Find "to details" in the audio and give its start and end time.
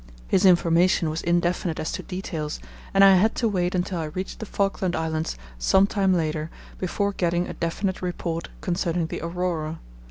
1.91-2.59